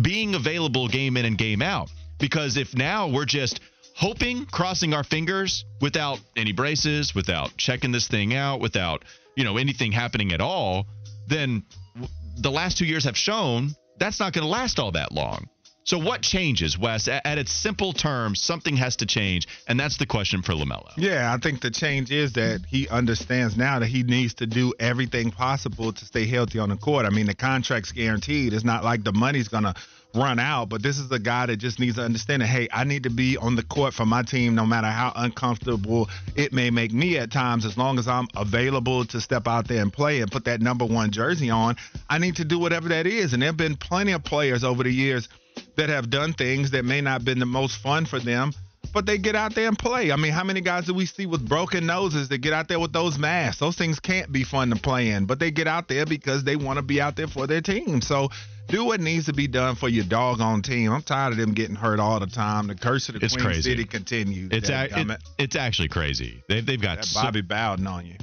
being 0.00 0.34
available 0.34 0.86
game 0.86 1.16
in 1.16 1.24
and 1.24 1.36
game 1.36 1.62
out. 1.62 1.90
Because 2.18 2.56
if 2.56 2.76
now 2.76 3.08
we're 3.08 3.24
just 3.24 3.60
hoping, 3.96 4.46
crossing 4.46 4.94
our 4.94 5.02
fingers 5.02 5.64
without 5.80 6.20
any 6.36 6.52
braces, 6.52 7.14
without 7.14 7.56
checking 7.56 7.90
this 7.90 8.06
thing 8.06 8.34
out, 8.34 8.60
without, 8.60 9.04
you 9.36 9.44
know, 9.44 9.56
anything 9.56 9.92
happening 9.92 10.32
at 10.32 10.40
all, 10.40 10.86
then 11.26 11.64
the 12.36 12.50
last 12.50 12.78
two 12.78 12.86
years 12.86 13.04
have 13.04 13.16
shown 13.16 13.74
that's 13.98 14.20
not 14.20 14.32
going 14.32 14.42
to 14.44 14.48
last 14.48 14.78
all 14.78 14.92
that 14.92 15.12
long. 15.12 15.48
So 15.84 15.98
what 15.98 16.22
changes, 16.22 16.78
Wes? 16.78 17.08
At 17.08 17.36
its 17.36 17.52
simple 17.52 17.92
terms, 17.92 18.40
something 18.40 18.76
has 18.78 18.96
to 18.96 19.06
change, 19.06 19.46
and 19.68 19.78
that's 19.78 19.98
the 19.98 20.06
question 20.06 20.40
for 20.40 20.54
Lamelo. 20.54 20.90
Yeah, 20.96 21.32
I 21.32 21.38
think 21.38 21.60
the 21.60 21.70
change 21.70 22.10
is 22.10 22.32
that 22.32 22.62
he 22.66 22.88
understands 22.88 23.54
now 23.54 23.78
that 23.78 23.88
he 23.88 24.02
needs 24.02 24.32
to 24.34 24.46
do 24.46 24.72
everything 24.80 25.30
possible 25.30 25.92
to 25.92 26.04
stay 26.06 26.26
healthy 26.26 26.58
on 26.58 26.70
the 26.70 26.76
court. 26.76 27.04
I 27.04 27.10
mean, 27.10 27.26
the 27.26 27.34
contract's 27.34 27.92
guaranteed. 27.92 28.54
It's 28.54 28.64
not 28.64 28.82
like 28.82 29.04
the 29.04 29.12
money's 29.12 29.48
to 29.48 29.74
run 30.14 30.38
out, 30.38 30.68
but 30.68 30.82
this 30.82 30.98
is 30.98 31.10
a 31.10 31.18
guy 31.18 31.46
that 31.46 31.56
just 31.56 31.78
needs 31.78 31.96
to 31.96 32.02
understand 32.02 32.40
that, 32.40 32.46
hey, 32.46 32.68
I 32.72 32.84
need 32.84 33.02
to 33.02 33.10
be 33.10 33.36
on 33.36 33.56
the 33.56 33.62
court 33.62 33.92
for 33.92 34.06
my 34.06 34.22
team 34.22 34.54
no 34.54 34.64
matter 34.64 34.86
how 34.86 35.12
uncomfortable 35.14 36.08
it 36.34 36.52
may 36.52 36.70
make 36.70 36.92
me 36.92 37.18
at 37.18 37.30
times. 37.30 37.66
As 37.66 37.76
long 37.76 37.98
as 37.98 38.08
I'm 38.08 38.28
available 38.36 39.04
to 39.06 39.20
step 39.20 39.46
out 39.46 39.68
there 39.68 39.82
and 39.82 39.92
play 39.92 40.20
and 40.20 40.30
put 40.30 40.44
that 40.46 40.60
number 40.60 40.86
one 40.86 41.10
jersey 41.10 41.50
on, 41.50 41.76
I 42.08 42.18
need 42.18 42.36
to 42.36 42.44
do 42.44 42.58
whatever 42.58 42.88
that 42.90 43.06
is. 43.06 43.32
And 43.32 43.42
there 43.42 43.48
have 43.48 43.56
been 43.56 43.76
plenty 43.76 44.12
of 44.12 44.24
players 44.24 44.64
over 44.64 44.82
the 44.82 44.90
years 44.90 45.28
that 45.76 45.88
have 45.88 46.10
done 46.10 46.32
things 46.32 46.70
that 46.72 46.84
may 46.84 47.00
not 47.00 47.12
have 47.12 47.24
been 47.24 47.38
the 47.38 47.46
most 47.46 47.76
fun 47.78 48.06
for 48.06 48.18
them, 48.18 48.52
but 48.92 49.06
they 49.06 49.18
get 49.18 49.34
out 49.34 49.54
there 49.54 49.66
and 49.68 49.78
play. 49.78 50.12
I 50.12 50.16
mean, 50.16 50.32
how 50.32 50.44
many 50.44 50.60
guys 50.60 50.86
do 50.86 50.94
we 50.94 51.06
see 51.06 51.26
with 51.26 51.46
broken 51.48 51.86
noses 51.86 52.28
that 52.28 52.38
get 52.38 52.52
out 52.52 52.68
there 52.68 52.78
with 52.78 52.92
those 52.92 53.18
masks? 53.18 53.58
Those 53.58 53.76
things 53.76 53.98
can't 53.98 54.30
be 54.30 54.44
fun 54.44 54.70
to 54.70 54.76
play 54.76 55.10
in, 55.10 55.26
but 55.26 55.38
they 55.38 55.50
get 55.50 55.66
out 55.66 55.88
there 55.88 56.06
because 56.06 56.44
they 56.44 56.56
want 56.56 56.78
to 56.78 56.82
be 56.82 57.00
out 57.00 57.16
there 57.16 57.26
for 57.26 57.46
their 57.46 57.60
team. 57.60 58.00
So 58.02 58.28
do 58.68 58.84
what 58.84 59.00
needs 59.00 59.26
to 59.26 59.32
be 59.32 59.46
done 59.48 59.74
for 59.74 59.88
your 59.88 60.04
doggone 60.04 60.62
team. 60.62 60.92
I'm 60.92 61.02
tired 61.02 61.32
of 61.32 61.38
them 61.38 61.54
getting 61.54 61.76
hurt 61.76 61.98
all 62.00 62.20
the 62.20 62.26
time. 62.26 62.68
The 62.68 62.74
curse 62.74 63.08
of 63.08 63.18
the 63.18 63.24
It's 63.24 63.34
Queen 63.34 63.46
crazy. 63.46 63.70
City 63.70 63.84
continues. 63.84 64.50
It's 64.52 64.68
a, 64.70 64.88
it, 65.00 65.22
it's 65.38 65.56
actually 65.56 65.88
crazy. 65.88 66.42
They've 66.48 66.64
they've 66.64 66.80
got 66.80 66.98
that 66.98 67.04
so- 67.06 67.22
Bobby 67.22 67.42
Bowden 67.42 67.86
on 67.86 68.06
you. 68.06 68.16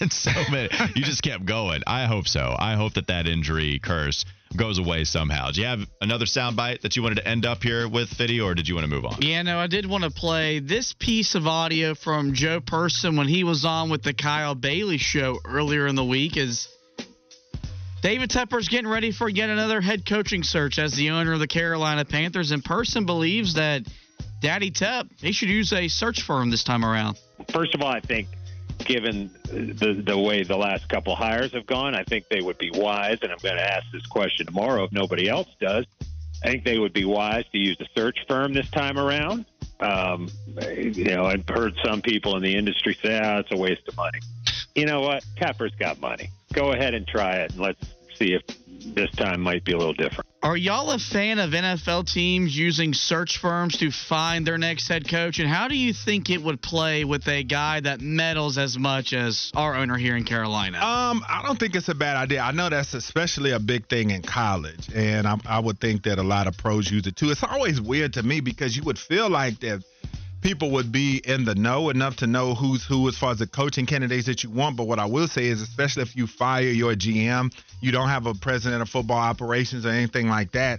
And 0.00 0.12
so 0.12 0.30
many. 0.50 0.68
You 0.94 1.02
just 1.02 1.22
kept 1.22 1.44
going. 1.44 1.82
I 1.86 2.06
hope 2.06 2.28
so. 2.28 2.54
I 2.58 2.74
hope 2.74 2.94
that 2.94 3.08
that 3.08 3.26
injury 3.26 3.78
curse 3.78 4.24
goes 4.56 4.78
away 4.78 5.04
somehow. 5.04 5.50
Do 5.50 5.60
you 5.60 5.66
have 5.66 5.80
another 6.00 6.24
soundbite 6.24 6.82
that 6.82 6.96
you 6.96 7.02
wanted 7.02 7.16
to 7.16 7.28
end 7.28 7.44
up 7.44 7.62
here 7.62 7.88
with, 7.88 8.08
Fiddy, 8.08 8.40
or 8.40 8.54
did 8.54 8.68
you 8.68 8.74
want 8.74 8.84
to 8.84 8.94
move 8.94 9.04
on? 9.04 9.20
Yeah, 9.20 9.42
no, 9.42 9.58
I 9.58 9.66
did 9.66 9.86
want 9.86 10.04
to 10.04 10.10
play 10.10 10.60
this 10.60 10.94
piece 10.98 11.34
of 11.34 11.46
audio 11.46 11.94
from 11.94 12.34
Joe 12.34 12.60
Person 12.60 13.16
when 13.16 13.28
he 13.28 13.44
was 13.44 13.64
on 13.64 13.90
with 13.90 14.02
the 14.02 14.14
Kyle 14.14 14.54
Bailey 14.54 14.98
show 14.98 15.38
earlier 15.44 15.86
in 15.86 15.94
the 15.94 16.04
week. 16.04 16.36
Is 16.36 16.68
David 18.02 18.30
Tepper's 18.30 18.68
getting 18.68 18.88
ready 18.88 19.10
for 19.10 19.28
yet 19.28 19.50
another 19.50 19.80
head 19.80 20.06
coaching 20.06 20.42
search 20.42 20.78
as 20.78 20.94
the 20.94 21.10
owner 21.10 21.32
of 21.32 21.40
the 21.40 21.48
Carolina 21.48 22.04
Panthers 22.04 22.52
in 22.52 22.62
person 22.62 23.04
believes 23.04 23.54
that 23.54 23.82
Daddy 24.40 24.70
Tep, 24.70 25.06
he 25.18 25.32
should 25.32 25.48
use 25.48 25.72
a 25.72 25.88
search 25.88 26.22
firm 26.22 26.50
this 26.50 26.62
time 26.62 26.84
around. 26.84 27.18
First 27.52 27.74
of 27.74 27.82
all, 27.82 27.88
I 27.88 28.00
think 28.00 28.28
given 28.78 29.30
the 29.44 30.02
the 30.04 30.18
way 30.18 30.42
the 30.42 30.56
last 30.56 30.88
couple 30.88 31.14
hires 31.14 31.52
have 31.52 31.66
gone, 31.66 31.94
I 31.94 32.04
think 32.04 32.28
they 32.28 32.40
would 32.40 32.58
be 32.58 32.70
wise, 32.72 33.18
and 33.22 33.32
I'm 33.32 33.38
going 33.38 33.56
to 33.56 33.74
ask 33.74 33.84
this 33.92 34.06
question 34.06 34.46
tomorrow 34.46 34.84
if 34.84 34.92
nobody 34.92 35.28
else 35.28 35.48
does. 35.60 35.86
I 36.44 36.50
think 36.50 36.64
they 36.64 36.78
would 36.78 36.92
be 36.92 37.04
wise 37.04 37.44
to 37.52 37.58
use 37.58 37.78
a 37.80 37.86
search 37.98 38.18
firm 38.28 38.52
this 38.52 38.70
time 38.70 38.98
around. 38.98 39.46
Um, 39.80 40.28
you 40.72 41.04
know, 41.04 41.24
I've 41.24 41.48
heard 41.48 41.74
some 41.84 42.00
people 42.02 42.36
in 42.36 42.42
the 42.42 42.54
industry 42.54 42.96
say, 43.02 43.20
"Ah, 43.22 43.38
it's 43.38 43.52
a 43.52 43.56
waste 43.56 43.88
of 43.88 43.96
money." 43.96 44.20
You 44.74 44.86
know 44.86 45.00
what? 45.00 45.24
Tepper's 45.36 45.74
got 45.78 46.00
money. 46.00 46.30
Go 46.52 46.72
ahead 46.72 46.94
and 46.94 47.06
try 47.06 47.36
it, 47.36 47.52
and 47.52 47.60
let's 47.60 47.82
see 48.14 48.34
if 48.34 48.42
this 48.94 49.10
time 49.12 49.40
might 49.40 49.64
be 49.64 49.72
a 49.72 49.78
little 49.78 49.94
different. 49.94 50.28
Are 50.46 50.56
y'all 50.56 50.92
a 50.92 50.98
fan 51.00 51.40
of 51.40 51.50
NFL 51.50 52.06
teams 52.06 52.56
using 52.56 52.94
search 52.94 53.38
firms 53.38 53.78
to 53.78 53.90
find 53.90 54.46
their 54.46 54.58
next 54.58 54.86
head 54.86 55.08
coach? 55.08 55.40
And 55.40 55.48
how 55.48 55.66
do 55.66 55.76
you 55.76 55.92
think 55.92 56.30
it 56.30 56.40
would 56.40 56.62
play 56.62 57.02
with 57.02 57.26
a 57.26 57.42
guy 57.42 57.80
that 57.80 58.00
meddles 58.00 58.56
as 58.56 58.78
much 58.78 59.12
as 59.12 59.50
our 59.56 59.74
owner 59.74 59.96
here 59.96 60.16
in 60.16 60.22
Carolina? 60.22 60.78
Um, 60.78 61.24
I 61.28 61.42
don't 61.44 61.58
think 61.58 61.74
it's 61.74 61.88
a 61.88 61.96
bad 61.96 62.16
idea. 62.16 62.42
I 62.42 62.52
know 62.52 62.68
that's 62.68 62.94
especially 62.94 63.50
a 63.50 63.58
big 63.58 63.88
thing 63.88 64.10
in 64.12 64.22
college, 64.22 64.88
and 64.94 65.26
I, 65.26 65.36
I 65.46 65.58
would 65.58 65.80
think 65.80 66.04
that 66.04 66.20
a 66.20 66.22
lot 66.22 66.46
of 66.46 66.56
pros 66.56 66.88
use 66.88 67.08
it 67.08 67.16
too. 67.16 67.32
It's 67.32 67.42
always 67.42 67.80
weird 67.80 68.12
to 68.12 68.22
me 68.22 68.38
because 68.38 68.76
you 68.76 68.84
would 68.84 69.00
feel 69.00 69.28
like 69.28 69.58
that 69.60 69.82
people 70.46 70.70
would 70.70 70.92
be 70.92 71.20
in 71.24 71.44
the 71.44 71.56
know 71.56 71.90
enough 71.90 72.14
to 72.14 72.26
know 72.28 72.54
who's 72.54 72.84
who 72.84 73.08
as 73.08 73.18
far 73.18 73.32
as 73.32 73.38
the 73.40 73.48
coaching 73.48 73.84
candidates 73.84 74.26
that 74.26 74.44
you 74.44 74.50
want. 74.50 74.76
But 74.76 74.86
what 74.86 75.00
I 75.00 75.06
will 75.06 75.26
say 75.26 75.46
is, 75.46 75.60
especially 75.60 76.02
if 76.02 76.14
you 76.14 76.28
fire 76.28 76.62
your 76.62 76.94
GM, 76.94 77.52
you 77.80 77.90
don't 77.90 78.08
have 78.08 78.26
a 78.26 78.34
president 78.34 78.80
of 78.80 78.88
football 78.88 79.18
operations 79.18 79.84
or 79.84 79.88
anything 79.88 80.28
like 80.28 80.52
that. 80.52 80.78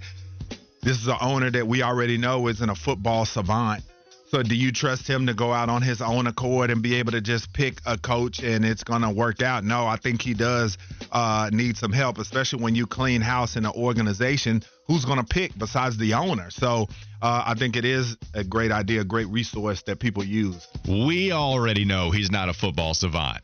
This 0.83 1.01
is 1.01 1.07
an 1.07 1.17
owner 1.19 1.51
that 1.51 1.67
we 1.67 1.83
already 1.83 2.17
know 2.17 2.47
isn't 2.47 2.69
a 2.69 2.75
football 2.75 3.25
savant. 3.25 3.83
So 4.29 4.43
do 4.43 4.55
you 4.55 4.74
trust 4.74 5.07
him 5.07 5.27
to 5.27 5.34
go 5.34 5.53
out 5.53 5.69
on 5.69 5.81
his 5.81 6.01
own 6.01 6.27
accord 6.27 6.69
and 6.69 6.84
be 6.84 6.96
able 6.96 7.13
to 7.13 7.22
just 7.22 7.53
pick 7.53 7.79
a 7.86 7.98
coach 7.98 8.39
and 8.43 8.65
it's 8.65 8.84
going 8.84 9.01
to 9.01 9.10
work 9.10 9.41
out? 9.41 9.63
No, 9.63 9.88
I 9.88 9.96
think 9.96 10.22
he 10.22 10.34
does 10.34 10.77
uh, 11.13 11.50
need 11.53 11.77
some 11.77 11.93
help, 11.93 12.17
especially 12.17 12.62
when 12.62 12.75
you 12.75 12.88
clean 12.88 13.22
house 13.22 13.55
in 13.55 13.65
an 13.65 13.72
organization. 13.74 14.63
Who's 14.88 15.05
going 15.05 15.19
to 15.19 15.25
pick 15.25 15.57
besides 15.57 15.98
the 15.98 16.15
owner? 16.15 16.50
So 16.50 16.88
uh, 17.22 17.43
I 17.46 17.55
think 17.57 17.77
it 17.77 17.86
is 17.86 18.17
a 18.34 18.43
great 18.43 18.72
idea, 18.72 19.01
a 19.01 19.05
great 19.05 19.27
resource 19.27 19.81
that 19.84 20.00
people 20.00 20.25
use. 20.25 20.67
We 20.86 21.31
already 21.31 21.86
know 21.86 22.12
he's 22.12 22.29
not 22.29 22.50
a 22.50 22.53
football 22.53 22.93
savant. 22.93 23.41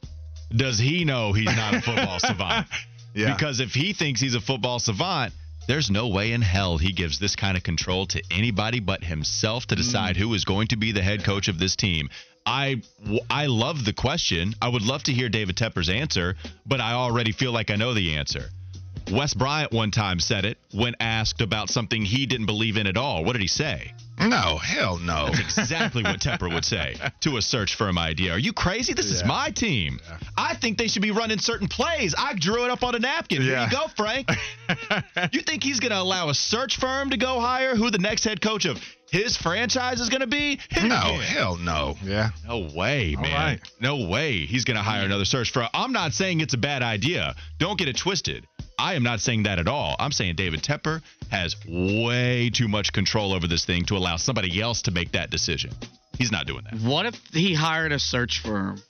Does 0.53 0.77
he 0.77 1.05
know 1.05 1.31
he's 1.31 1.45
not 1.45 1.75
a 1.75 1.81
football 1.81 2.19
savant? 2.19 2.67
Yeah. 3.15 3.33
Because 3.33 3.61
if 3.61 3.73
he 3.73 3.93
thinks 3.93 4.19
he's 4.19 4.35
a 4.35 4.41
football 4.41 4.79
savant, 4.79 5.33
there's 5.67 5.89
no 5.89 6.07
way 6.07 6.33
in 6.33 6.41
hell 6.41 6.77
he 6.77 6.91
gives 6.91 7.19
this 7.19 7.35
kind 7.35 7.57
of 7.57 7.63
control 7.63 8.05
to 8.07 8.21
anybody 8.31 8.79
but 8.79 9.03
himself 9.03 9.65
to 9.67 9.75
decide 9.75 10.15
mm. 10.15 10.19
who 10.19 10.33
is 10.33 10.45
going 10.45 10.67
to 10.67 10.75
be 10.75 10.91
the 10.91 11.01
head 11.01 11.23
coach 11.23 11.47
of 11.47 11.59
this 11.59 11.75
team. 11.75 12.09
I 12.45 12.81
I 13.29 13.45
love 13.45 13.85
the 13.85 13.93
question. 13.93 14.53
I 14.61 14.67
would 14.67 14.81
love 14.81 15.03
to 15.03 15.13
hear 15.13 15.29
David 15.29 15.55
Tepper's 15.55 15.89
answer, 15.89 16.35
but 16.65 16.81
I 16.81 16.93
already 16.93 17.31
feel 17.31 17.51
like 17.53 17.71
I 17.71 17.75
know 17.75 17.93
the 17.93 18.15
answer. 18.15 18.49
Wes 19.11 19.33
Bryant 19.33 19.71
one 19.71 19.91
time 19.91 20.19
said 20.19 20.45
it 20.45 20.57
when 20.71 20.95
asked 20.99 21.41
about 21.41 21.69
something 21.69 22.03
he 22.03 22.25
didn't 22.25 22.45
believe 22.45 22.77
in 22.77 22.87
at 22.87 22.97
all. 22.97 23.23
What 23.23 23.33
did 23.33 23.41
he 23.41 23.47
say? 23.47 23.93
No, 24.19 24.57
hell 24.57 24.99
no. 24.99 25.29
That's 25.31 25.57
exactly 25.57 26.03
what 26.03 26.19
Tepper 26.19 26.53
would 26.53 26.63
say 26.63 26.95
to 27.21 27.37
a 27.37 27.41
search 27.41 27.75
firm 27.75 27.97
idea. 27.97 28.31
Are 28.31 28.39
you 28.39 28.53
crazy? 28.53 28.93
This 28.93 29.07
is 29.07 29.23
my 29.25 29.49
team. 29.49 29.99
I 30.37 30.55
think 30.55 30.77
they 30.77 30.87
should 30.87 31.01
be 31.01 31.11
running 31.11 31.39
certain 31.39 31.67
plays. 31.67 32.15
I 32.17 32.33
drew 32.33 32.63
it 32.63 32.69
up 32.69 32.83
on 32.83 32.95
a 32.95 32.99
napkin. 32.99 33.41
Here 33.41 33.63
you 33.63 33.71
go, 33.71 33.87
Frank. 33.95 34.29
you 35.31 35.41
think 35.41 35.63
he's 35.63 35.79
going 35.79 35.91
to 35.91 35.99
allow 35.99 36.29
a 36.29 36.33
search 36.33 36.77
firm 36.77 37.09
to 37.09 37.17
go 37.17 37.39
hire 37.39 37.75
who 37.75 37.89
the 37.89 37.97
next 37.97 38.23
head 38.23 38.39
coach 38.39 38.65
of 38.65 38.79
his 39.11 39.35
franchise 39.35 39.99
is 39.99 40.09
going 40.09 40.21
to 40.21 40.27
be? 40.27 40.59
Hit 40.69 40.85
no, 40.85 40.95
again. 40.95 41.19
hell 41.21 41.55
no. 41.57 41.97
Yeah. 42.03 42.29
No 42.47 42.69
way, 42.73 43.15
man. 43.19 43.33
right. 43.33 43.59
No 43.81 44.07
way 44.07 44.45
he's 44.45 44.63
going 44.63 44.77
to 44.77 44.83
hire 44.83 45.05
another 45.05 45.25
search 45.25 45.51
firm. 45.51 45.67
I'm 45.73 45.91
not 45.91 46.13
saying 46.13 46.39
it's 46.39 46.53
a 46.53 46.57
bad 46.57 46.81
idea. 46.81 47.35
Don't 47.59 47.77
get 47.77 47.87
it 47.89 47.97
twisted. 47.97 48.47
I 48.77 48.95
am 48.95 49.03
not 49.03 49.19
saying 49.19 49.43
that 49.43 49.59
at 49.59 49.67
all. 49.67 49.95
I'm 49.99 50.11
saying 50.11 50.35
David 50.35 50.61
Tepper 50.61 51.01
has 51.29 51.55
way 51.67 52.49
too 52.49 52.67
much 52.67 52.91
control 52.93 53.33
over 53.33 53.47
this 53.47 53.65
thing 53.65 53.85
to 53.85 53.97
allow 53.97 54.17
somebody 54.17 54.61
else 54.61 54.81
to 54.83 54.91
make 54.91 55.11
that 55.13 55.29
decision. 55.29 55.71
He's 56.17 56.31
not 56.31 56.45
doing 56.47 56.63
that. 56.69 56.79
What 56.81 57.05
if 57.05 57.15
he 57.31 57.53
hired 57.53 57.91
a 57.91 57.99
search 57.99 58.41
firm 58.41 58.81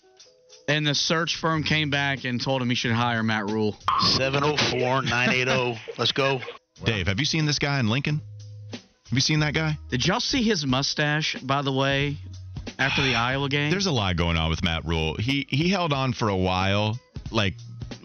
and 0.68 0.86
the 0.86 0.96
search 0.96 1.38
firm 1.38 1.64
came 1.64 1.90
back 1.90 2.26
and 2.26 2.42
told 2.42 2.62
him 2.62 2.70
he 2.70 2.76
should 2.76 2.92
hire 2.92 3.24
Matt 3.24 3.50
Rhule? 3.50 3.78
704 4.16 5.04
980. 5.04 5.80
Let's 5.98 6.12
go. 6.12 6.40
Dave, 6.84 7.08
have 7.08 7.20
you 7.20 7.26
seen 7.26 7.46
this 7.46 7.60
guy 7.60 7.80
in 7.80 7.88
Lincoln? 7.88 8.22
Have 8.72 9.18
you 9.18 9.22
seen 9.22 9.42
that 9.42 9.54
guy? 9.54 9.78
Did 9.90 10.06
y'all 10.06 10.20
see 10.20 10.42
his 10.42 10.66
mustache, 10.66 11.36
by 11.44 11.62
the 11.62 11.72
way, 11.72 12.18
after 12.80 13.04
the 13.04 13.16
Iowa 13.16 13.48
game? 13.48 13.70
There's 13.70 13.86
a 13.86 13.92
lot 13.92 14.16
going 14.16 14.38
on 14.38 14.50
with 14.50 14.64
Matt 14.64 14.86
Rhule. 14.86 15.16
He 15.16 15.46
he 15.50 15.70
held 15.70 15.94
on 15.94 16.14
for 16.14 16.30
a 16.30 16.36
while, 16.36 17.00
like 17.32 17.54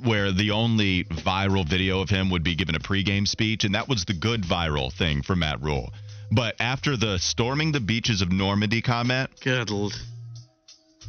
where 0.04 0.32
the 0.32 0.50
only 0.52 1.04
viral 1.04 1.66
video 1.68 2.00
of 2.00 2.08
him 2.10 2.30
would 2.30 2.42
be 2.44 2.54
given 2.54 2.74
a 2.74 2.80
pregame 2.80 3.26
speech, 3.26 3.64
and 3.64 3.74
that 3.74 3.88
was 3.88 4.04
the 4.04 4.14
good 4.14 4.42
viral 4.42 4.92
thing 4.92 5.22
for 5.22 5.34
Matt 5.36 5.60
Rhule. 5.62 5.92
But 6.30 6.56
after 6.60 6.96
the 6.96 7.18
storming 7.18 7.72
the 7.72 7.80
beaches 7.80 8.20
of 8.22 8.30
Normandy 8.30 8.82
comment, 8.82 9.30
l- 9.46 9.90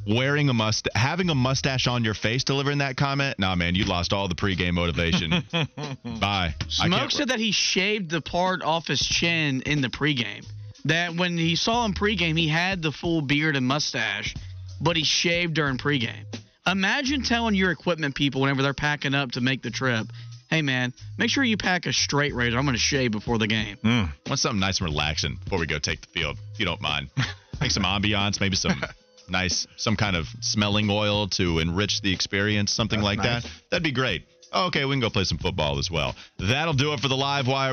wearing 0.07 0.49
a 0.49 0.53
must 0.53 0.87
having 0.95 1.29
a 1.29 1.35
mustache 1.35 1.87
on 1.87 2.03
your 2.03 2.13
face 2.13 2.43
delivering 2.43 2.77
that 2.79 2.95
comment, 2.95 3.37
nah 3.37 3.55
man, 3.55 3.75
you 3.75 3.83
lost 3.85 4.13
all 4.13 4.27
the 4.27 4.35
pregame 4.35 4.73
motivation. 4.73 5.31
Bye. 6.19 6.55
I 6.59 6.63
Smoke 6.69 6.99
can't- 6.99 7.11
said 7.11 7.27
that 7.29 7.39
he 7.39 7.51
shaved 7.51 8.09
the 8.09 8.21
part 8.21 8.61
off 8.63 8.87
his 8.87 9.01
chin 9.01 9.61
in 9.63 9.81
the 9.81 9.89
pregame. 9.89 10.45
That 10.85 11.13
when 11.15 11.37
he 11.37 11.55
saw 11.57 11.83
him 11.85 11.93
pregame, 11.93 12.37
he 12.37 12.47
had 12.47 12.81
the 12.81 12.91
full 12.93 13.21
beard 13.21 13.57
and 13.57 13.67
mustache, 13.67 14.33
but 14.79 14.95
he 14.95 15.03
shaved 15.03 15.53
during 15.55 15.77
pregame. 15.77 16.23
Imagine 16.71 17.23
telling 17.23 17.55
your 17.55 17.71
equipment 17.71 18.15
people 18.15 18.41
whenever 18.41 18.61
they're 18.61 18.73
packing 18.73 19.15
up 19.15 19.31
to 19.31 19.41
make 19.41 19.61
the 19.61 19.71
trip, 19.71 20.07
hey 20.49 20.61
man, 20.61 20.93
make 21.17 21.29
sure 21.29 21.43
you 21.43 21.57
pack 21.57 21.85
a 21.85 21.93
straight 21.93 22.33
razor. 22.33 22.57
I'm 22.57 22.65
going 22.65 22.75
to 22.75 22.79
shave 22.79 23.11
before 23.11 23.37
the 23.37 23.47
game. 23.47 23.77
Hmm. 23.81 24.03
want 24.27 24.39
something 24.39 24.59
nice 24.59 24.79
and 24.79 24.89
relaxing 24.89 25.37
before 25.43 25.59
we 25.59 25.65
go 25.65 25.79
take 25.79 26.01
the 26.01 26.07
field, 26.07 26.37
if 26.53 26.59
you 26.59 26.65
don't 26.65 26.81
mind. 26.81 27.09
Make 27.61 27.71
some 27.71 27.83
ambiance, 27.83 28.39
maybe 28.39 28.55
some 28.55 28.81
nice, 29.29 29.67
some 29.75 29.97
kind 29.97 30.15
of 30.15 30.27
smelling 30.39 30.89
oil 30.89 31.27
to 31.29 31.59
enrich 31.59 32.01
the 32.01 32.13
experience, 32.13 32.71
something 32.71 32.99
That's 32.99 33.17
like 33.17 33.17
nice. 33.17 33.43
that. 33.43 33.51
That'd 33.69 33.83
be 33.83 33.91
great. 33.91 34.23
Oh, 34.51 34.67
okay, 34.67 34.85
we 34.85 34.93
can 34.93 35.01
go 35.01 35.09
play 35.09 35.25
some 35.25 35.37
football 35.37 35.77
as 35.77 35.91
well. 35.91 36.15
That'll 36.39 36.73
do 36.73 36.93
it 36.93 36.99
for 37.01 37.07
the 37.07 37.17
live 37.17 37.47
wire. 37.47 37.67